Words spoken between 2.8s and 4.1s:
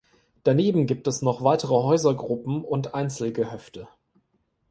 Einzelgehöfte.